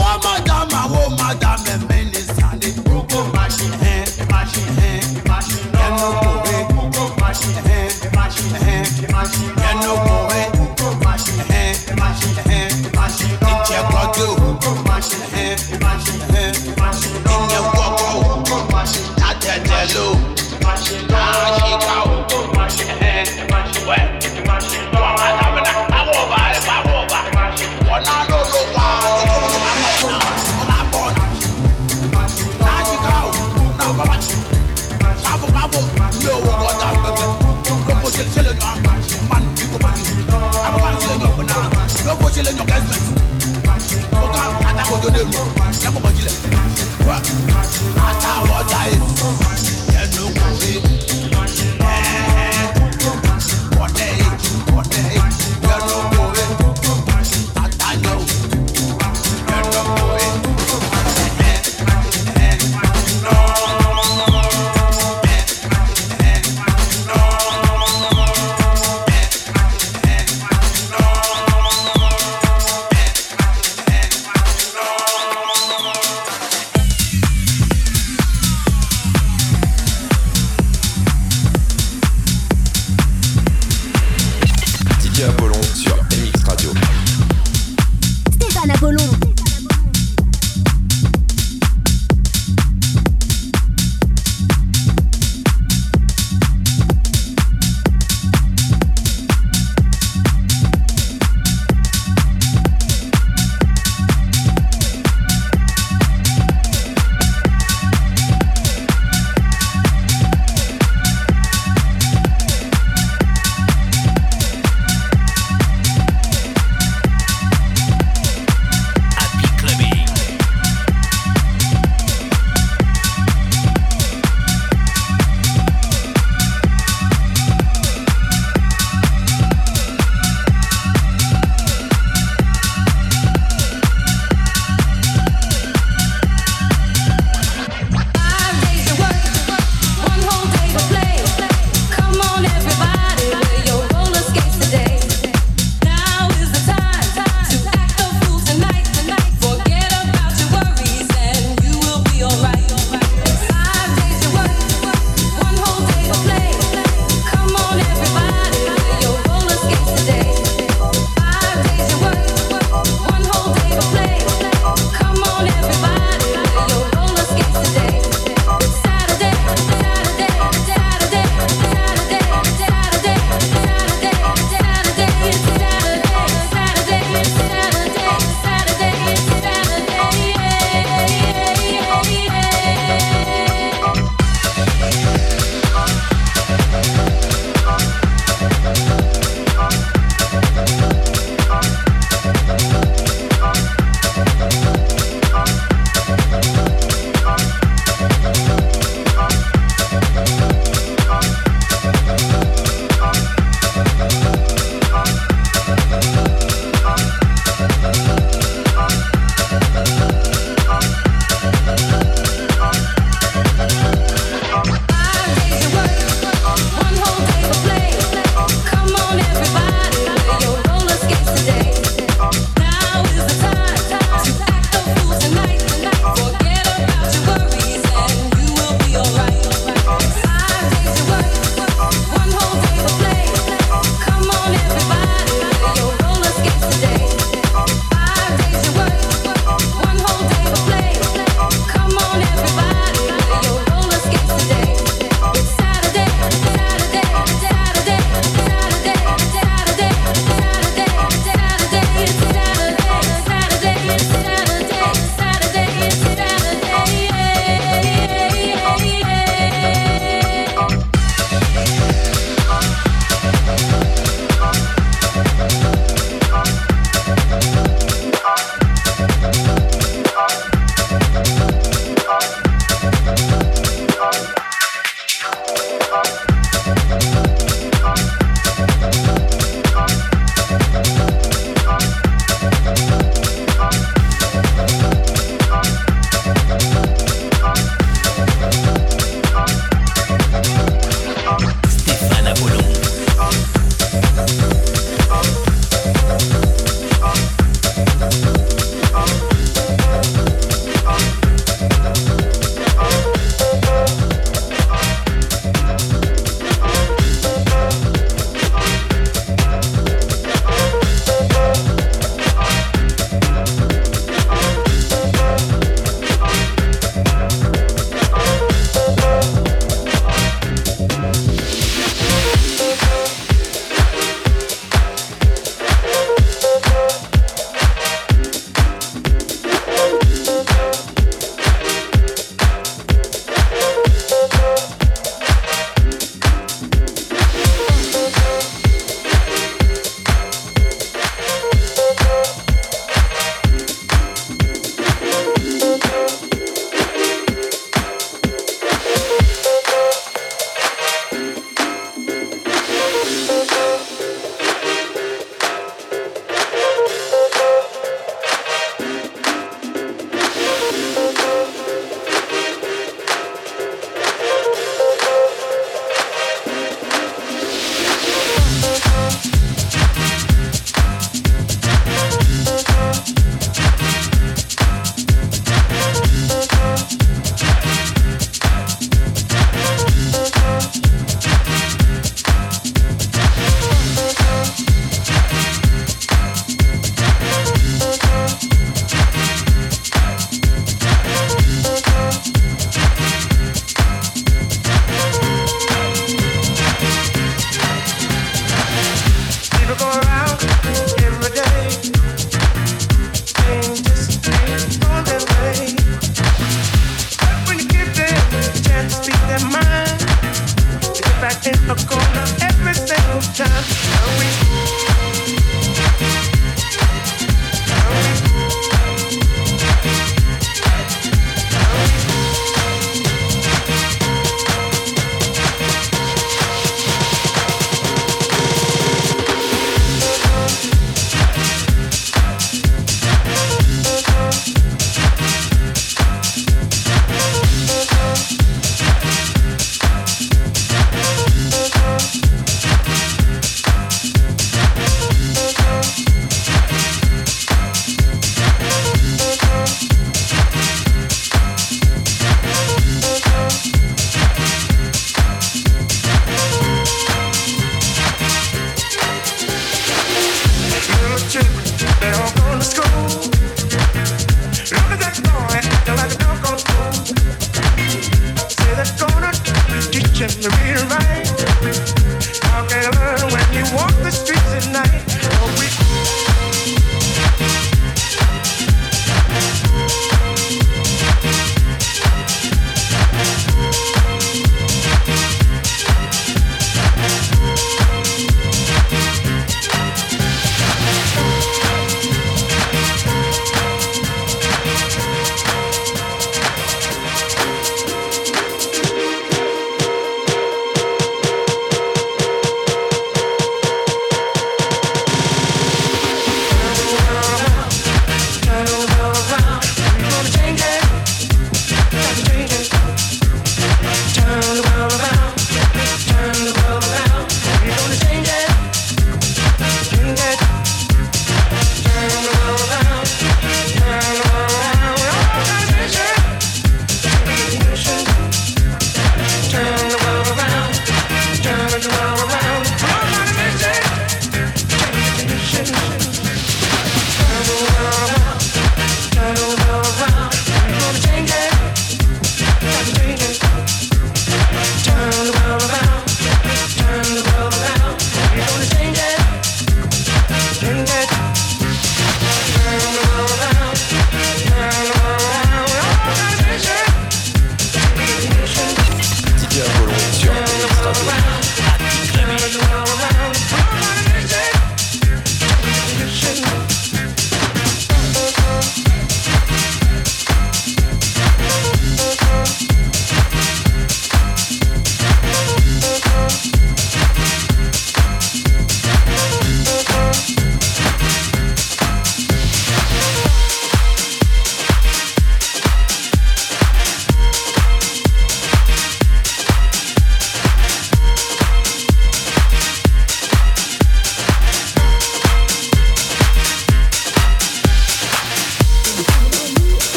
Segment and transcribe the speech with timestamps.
[0.00, 2.72] àwọn madam àwọn madam ẹ̀mí ní sàlẹ̀.
[2.88, 5.82] kókó màṣí ẹ̀hẹ́n màṣí ẹ̀hẹ́n màṣí náà.
[5.86, 9.70] ẹnu kò rí kókó màṣí ẹ̀hẹ́n màṣí ẹ̀hẹ́n màṣí náà.
[9.70, 10.29] ẹnu.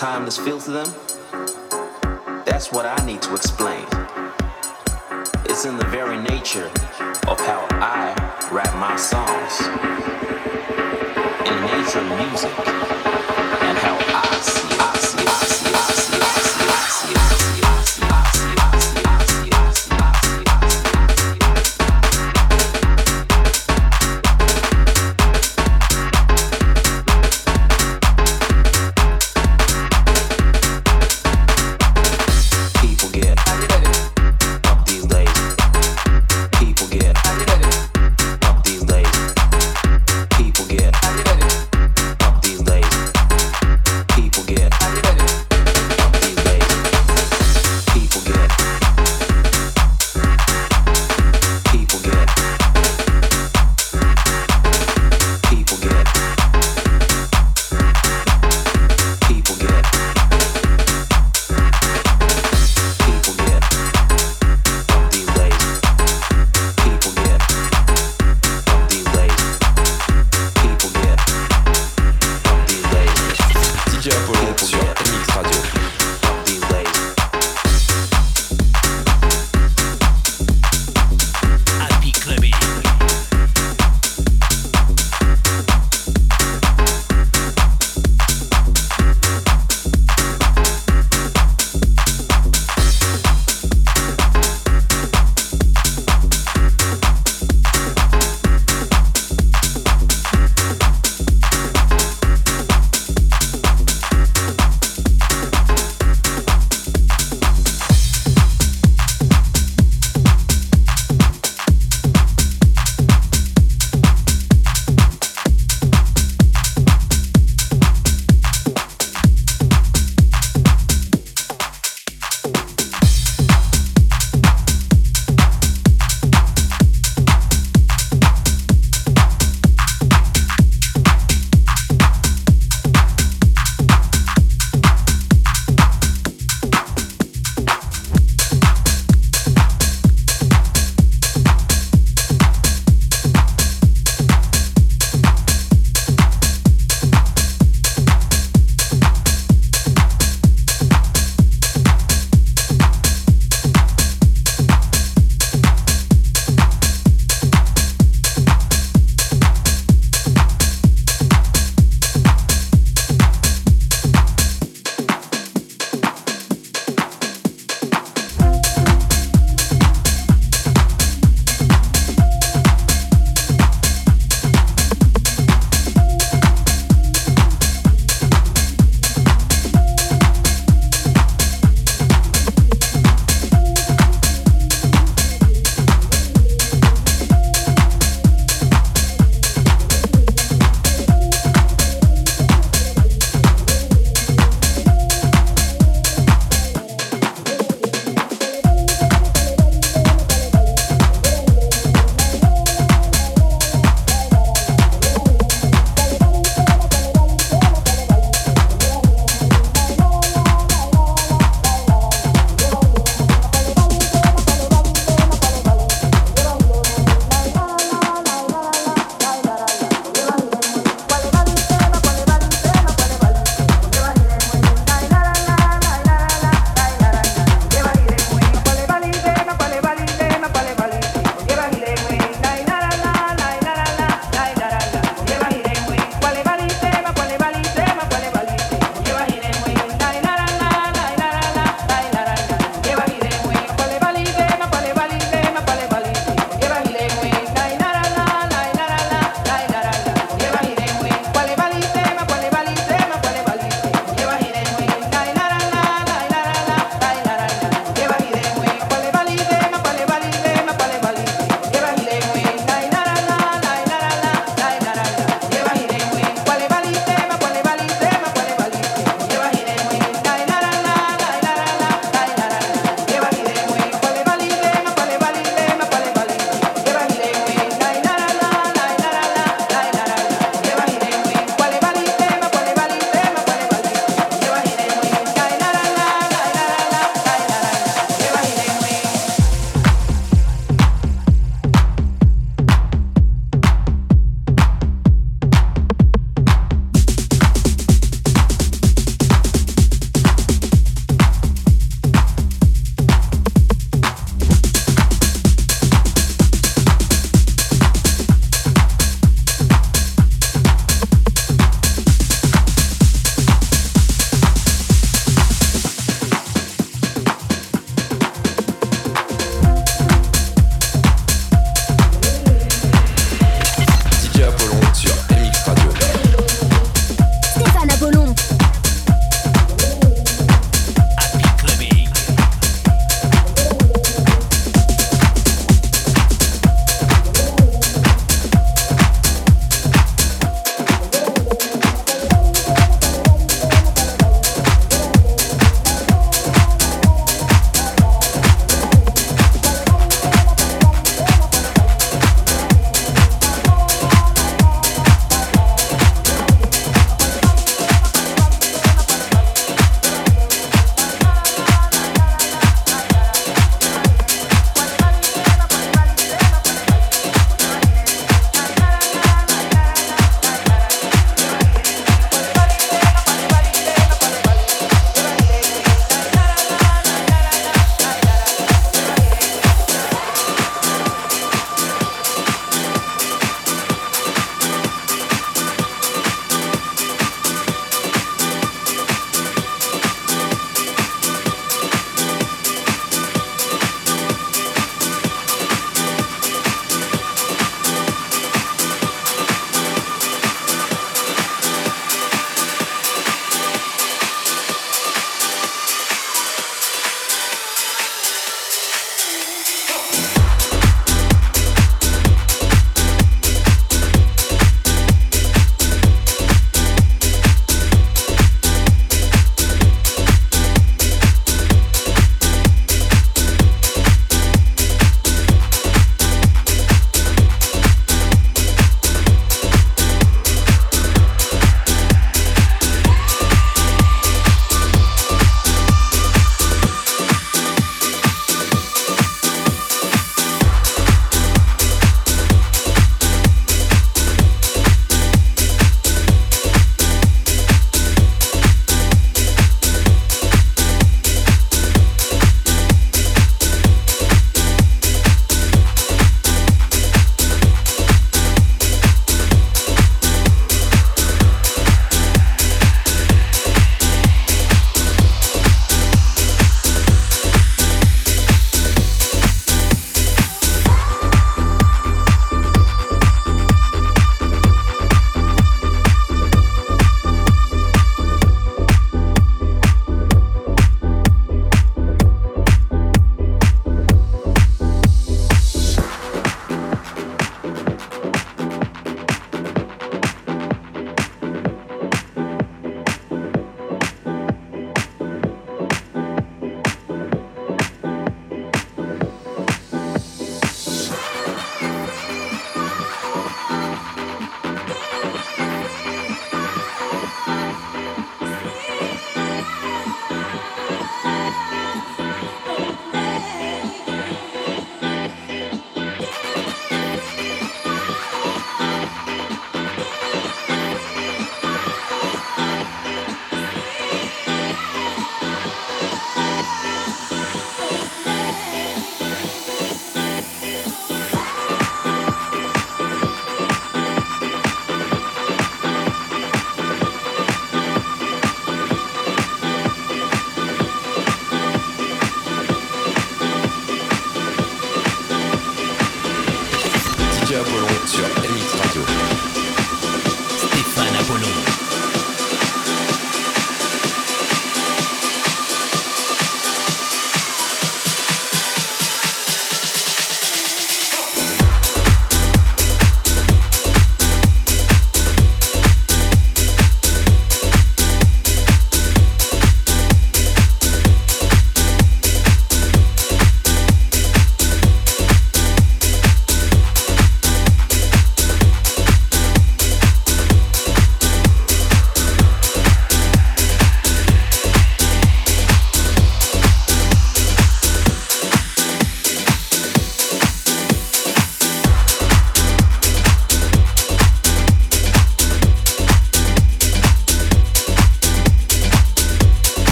[0.00, 1.07] Have that timeless feel to them,